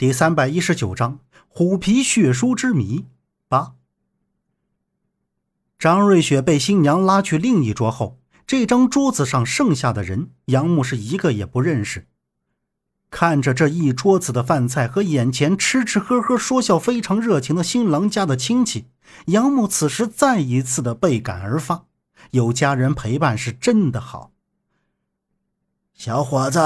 [0.00, 3.04] 第三百一十九章虎皮血书之谜
[3.48, 3.74] 八。
[5.78, 12.06] 张瑞雪被新娘拉去另一桌后，这张桌子上剩下的人，杨木是一个也不认识。
[13.10, 18.86] 看着这一桌子的饭菜和眼前吃吃喝喝、说笑非常热情的新郎家的亲戚，
[19.26, 21.84] 杨木此时再一次的倍感而发。
[22.30, 24.32] 有家人陪伴是真的好。
[25.92, 26.58] 小伙子，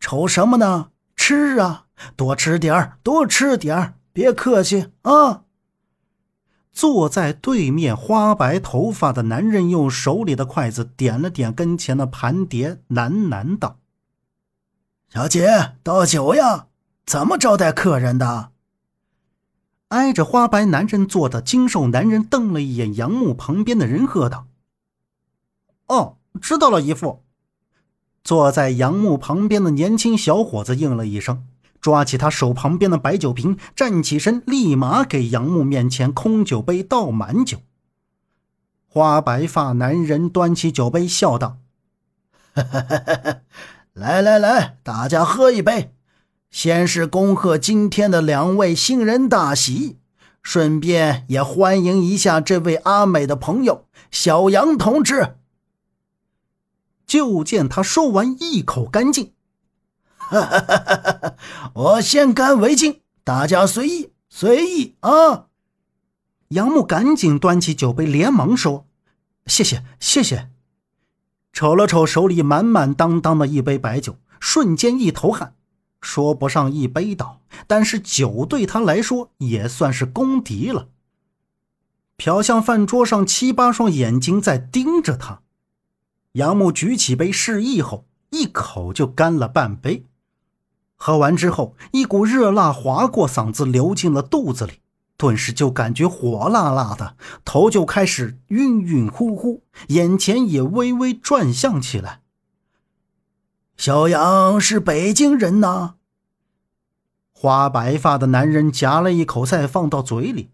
[0.00, 0.92] 愁什么呢？
[1.14, 1.83] 吃啊！
[2.16, 5.42] 多吃点儿，多吃点儿，别客气啊！
[6.72, 13.78] 坐在对面花白头发的男人用手里的筷子点了点跟前的盘碟，喃喃道
[15.08, 16.66] ：“小姐，倒酒呀！
[17.06, 18.50] 怎么招待客人的？”
[19.88, 24.48] 挨着花白男人坐的精瘦男人瞪了一眼杨木旁边的人，喝道
[25.86, 27.22] ：“哦，知道了，姨父。”
[28.24, 31.46] 坐在杨木旁边的年轻小伙子应了一声。
[31.84, 37.58] 抓起他手旁边的白酒瓶，站起身，立马给杨木面前空酒杯倒满酒。
[38.88, 41.58] 花白发男人端起酒杯，笑道
[43.92, 45.92] ：“来来来，大家喝一杯，
[46.50, 49.98] 先是恭贺今天的两位新人大喜，
[50.42, 55.36] 顺便也欢迎一下这位阿美的朋友小杨同志。”
[57.06, 59.33] 就见他说完，一口干净。
[60.30, 61.36] 哈哈哈哈哈！
[61.74, 65.46] 我先干为敬，大家随意随意啊！
[66.48, 68.86] 杨木赶紧端起酒杯，连忙说
[69.46, 70.50] ：“谢谢谢谢。”
[71.52, 75.54] 瞅了瞅手里满满当当的一杯白酒，瞬间一头汗。
[76.00, 80.88] 说不上一杯倒，但是酒对他来说也算是公敌了。
[82.18, 85.40] 瞟向饭桌上七八双眼睛在盯着他，
[86.32, 90.04] 杨木举起杯示意后，一口就干了半杯。
[91.06, 94.80] 喝完之后，一股热辣划过嗓子，流进了肚子里，
[95.18, 102.22] 顿时就感觉火辣辣的，头就开始晕晕乎乎，眼前也微微转向起来。
[103.76, 105.96] 小杨是北京人呐。
[107.34, 110.52] 花白发的男人夹了一口菜放到嘴里。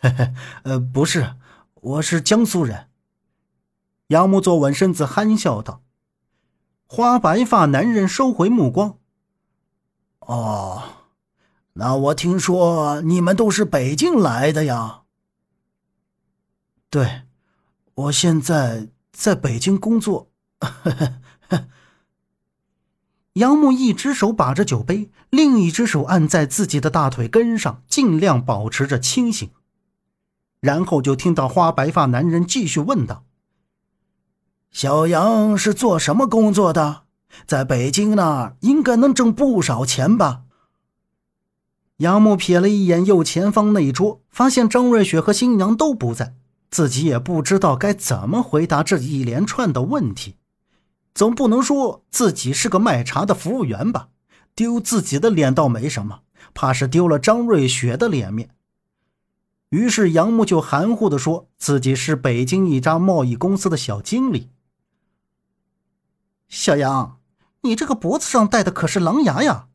[0.64, 1.36] 呃，不是，
[1.74, 2.88] 我是江苏人。
[4.08, 5.83] 杨木坐稳身子，憨笑道。
[6.94, 8.98] 花白发男人收回目光。
[10.20, 10.80] 哦，
[11.72, 15.00] 那我听说你们都是北京来的呀？
[16.88, 17.22] 对，
[17.94, 20.30] 我现在在北京工作。
[23.32, 29.50] 杨木一只手把着酒杯，另一只手按在自己的大腿根上，尽量保持着清醒。
[30.60, 33.23] 然后就听到花白发男人继续问道。
[34.74, 37.02] 小杨是做什么工作的？
[37.46, 40.42] 在北京那应该能挣不少钱吧？
[41.98, 46.34] 杨木瞥了一眼右前方那一桌，发现张瑞雪和新娘都不在，
[46.72, 50.38] 自己也不知道该怎么回答这一连串的问题。
[51.14, 54.08] 总不能说自己是个卖茶的服务员吧？
[54.56, 58.50] 丢自己的脸倒没什么，怕是丢了张瑞雪的脸面。
[59.68, 64.50] 于是杨木就含糊地说自己是北京一家贸易公司的小经理。
[66.56, 67.18] 小杨，
[67.62, 69.66] 你这个脖子上戴的可是狼牙呀？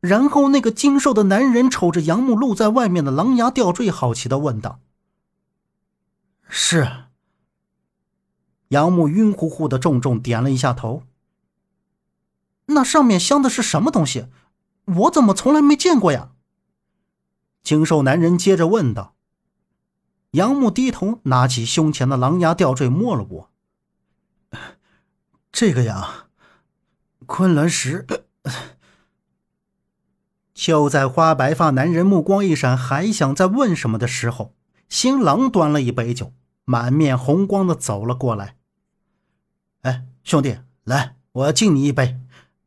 [0.00, 4.80] 然后那个精瘦的男人瞅着杨木露在外面的狼牙吊坠，好奇的问道
[6.48, 6.90] ：“是。”
[8.68, 11.02] 杨木晕乎乎的，重重点了一下头。
[12.66, 14.28] 那上面镶的是什么东西？
[14.86, 16.30] 我怎么从来没见过呀？
[17.62, 19.14] 精瘦男人接着问道。
[20.30, 23.49] 杨木低头拿起胸前的狼牙吊坠，摸了摸。
[25.60, 26.28] 这个呀，
[27.26, 28.06] 昆仑石。
[30.54, 34.54] 就在花白发男人目光一闪，还想再问什么的时候，
[34.88, 36.32] 新郎端了一杯酒，
[36.64, 38.56] 满面红光的走了过来。
[39.82, 42.18] 哎，兄弟，来，我敬你一杯，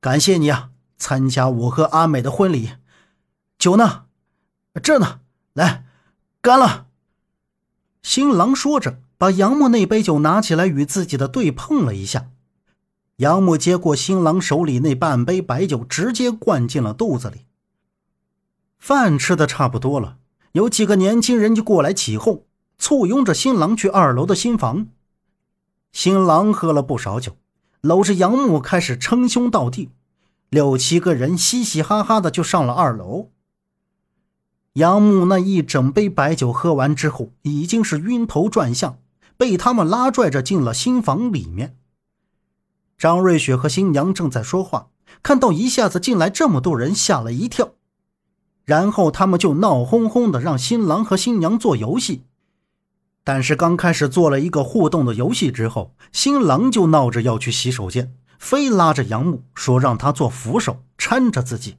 [0.00, 2.70] 感谢你啊，参加我和阿美的婚礼。
[3.56, 4.06] 酒呢？
[4.82, 5.20] 这呢，
[5.52, 5.84] 来，
[6.42, 6.88] 干了。
[8.02, 12.32] 新郎说着，把杨木那杯酒拿起来，与自己的对碰了一下。
[13.20, 17.44] 杨木接过新郎手里那半杯白酒，直接灌进了肚子里。
[18.78, 20.16] 饭吃的差不多了，
[20.52, 22.44] 有几个年轻人就过来起哄，
[22.78, 24.86] 簇拥着新郎去二楼的新房。
[25.92, 27.36] 新郎喝了不少酒，
[27.82, 29.90] 搂着杨木开始称兄道弟，
[30.48, 33.28] 六七个人嘻嘻哈哈的就上了二楼。
[34.74, 38.98] 杨木那一整杯白酒喝完之后，已经是晕头转向，
[39.36, 41.76] 被他们拉拽着进了新房里面。
[43.00, 44.88] 张瑞雪和新娘正在说话，
[45.22, 47.70] 看到一下子进来这么多人，吓了一跳。
[48.66, 52.24] 然后他们就闹哄哄的让新郎和新娘做游戏。
[53.24, 61.78] 但是刚开始做了一个互动的游戏之后，新郎就闹着要去洗手间，非拉着杨木说让他做扶手搀着自己。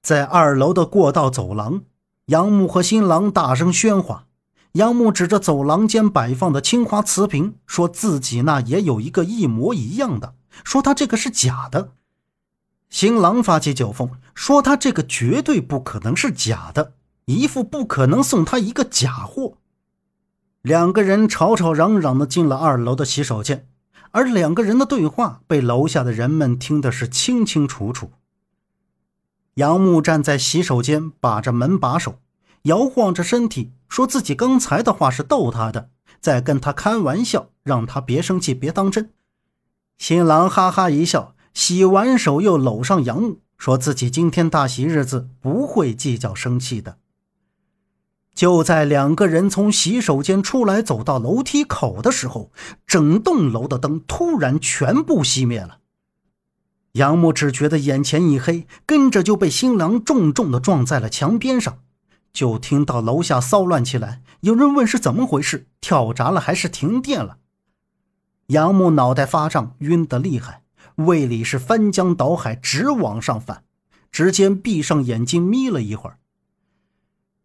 [0.00, 1.82] 在二楼的过道走廊，
[2.28, 4.24] 杨木和新郎大声喧哗。
[4.72, 10.34] 杨木指着走廊间摆放的青花瓷瓶，说自己那也有一个一模一样的，
[10.64, 11.92] 说他这个是假的。
[12.88, 16.94] 新郎发起酒疯，说他这个绝对不可能是假的，
[17.26, 19.58] 姨父不可能送他一个假货。
[20.62, 23.66] 两个人吵吵嚷嚷的进了二楼的洗手间，
[24.12, 28.12] 而两个人的对话被楼下的人们听的是清清楚楚。
[29.54, 32.20] 杨木站在洗手间，把着门把手，
[32.62, 39.10] 摇晃着身体，说自己刚才的话是逗他的，在跟他开玩笑，让他别生气，别当真。
[39.98, 46.98] 新郎哈哈一笑，洗完手又搂上杨木，说自己今天大喜日子不会计较生气的。
[48.34, 52.50] 就在两个人从洗手间出来，走到楼梯口的时候，
[52.86, 55.80] 整栋楼的灯突然全部熄灭了。
[56.92, 61.80] 杨木只觉得眼前一黑，跟着就被新郎重重的撞在了墙边上。
[62.32, 67.38] 就听到楼下骚乱起来，有人问是怎么回事，跳闸了还是停电了？
[68.46, 70.62] 杨木脑袋发胀，晕得厉害，
[70.96, 73.64] 胃里是翻江倒海，直往上翻，
[74.10, 76.18] 直接闭上眼睛眯了一会儿。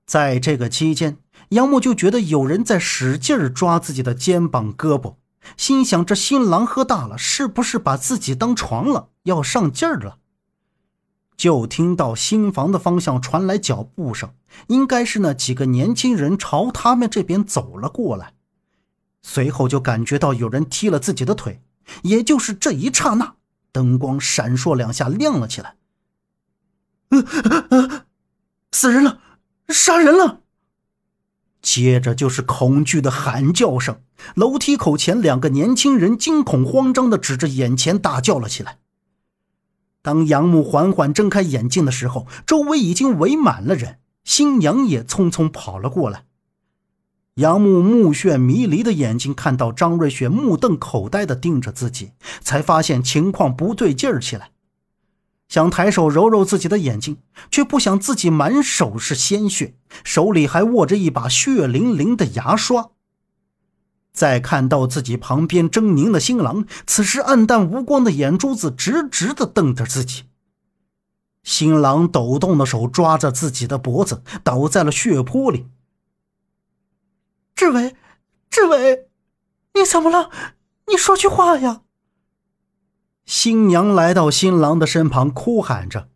[0.06, 1.18] 在这个期间，
[1.50, 5.16] 杨木就觉得有人在使劲抓自己的肩膀、胳膊，
[5.58, 10.20] 心想：这新郎喝大了，是不是把自己当床了，要上劲儿了？
[11.38, 14.34] 就听到新房的方向传来脚步声，
[14.68, 18.34] 应该是那几个年轻人朝他们这边走了过来。
[19.22, 21.62] 随后就感觉到有人踢了自己的腿，
[22.02, 23.36] 也就是这一刹那，
[23.72, 25.76] 灯光闪烁两下，亮了起来。
[28.72, 29.20] 死人了！
[29.70, 30.42] 杀人了！
[31.62, 34.02] 接着就是恐惧的喊叫声。
[34.36, 38.80] 楼梯口前，两个年轻人惊恐慌张的指着眼前大叫了起来。
[40.08, 46.24] 当杨木缓缓睁开眼睛的时候，周围已经围满了人，新娘也匆匆跑了过来。
[47.34, 54.52] 杨木目眩迷离的眼睛看到张瑞雪目瞪口呆地盯着自己，才发现情况不对劲儿起来。
[55.50, 57.18] 想抬手揉揉自己的眼睛，
[57.52, 59.74] 却不想自己满手是鲜血，
[60.06, 62.92] 手里还握着一把血淋淋的牙刷。
[64.18, 70.24] 再看到自己旁边狰狞的新郎，此时暗淡无光的眼珠子直直的瞪着自己。
[71.44, 75.68] 新郎抖动的手抓着自己的脖子，倒在了血泊里。
[77.54, 77.96] 志伟，
[78.50, 79.08] 志伟，
[79.76, 80.32] 你怎么了？
[80.88, 81.82] 你说句话呀！
[83.24, 86.10] 新娘来到新郎的身旁，哭喊着。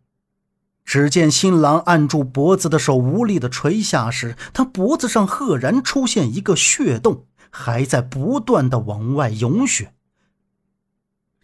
[0.84, 9.94] 只见新郎按住脖子的手无力的垂下时，他脖子上赫然出现一个血洞，还在不断的往外涌血。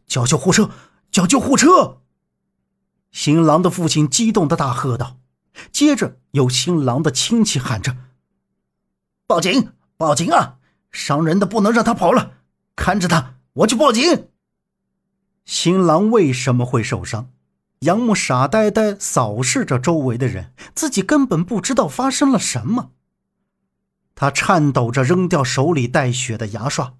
[0.08, 0.70] 叫救护车！
[1.12, 2.00] 叫救护车！
[3.12, 5.20] 新郎的父亲激动的大喝道。
[5.72, 7.96] 接着有新郎的亲戚喊着
[9.26, 9.72] ：“报警！
[9.96, 10.58] 报警啊！
[10.93, 12.34] 伤人的不能让他跑了，
[12.76, 14.28] 看着他，我去报警。”
[15.44, 17.31] 新郎为什么会受伤？
[17.81, 22.93] 杨木傻呆呆扫视着周围的人，自己根本不知道发生了什么。
[24.19, 26.94] 他颤抖着扔掉手里带血的牙刷。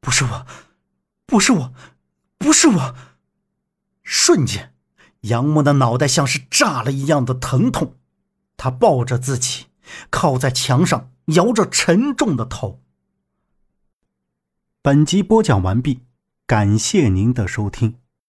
[0.00, 0.46] 不是我，
[1.26, 1.72] 不是我，
[2.38, 2.96] 不是我！
[4.02, 4.74] 瞬间，
[5.20, 7.94] 杨木的脑袋像是炸了一样的疼痛。
[8.56, 9.66] 他抱着自己，
[10.10, 12.82] 靠在墙上，摇着沉重的头。
[14.82, 16.00] 本集播讲完毕。
[16.48, 18.00] 感谢您的收听。